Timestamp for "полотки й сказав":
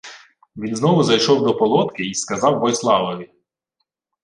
1.55-2.59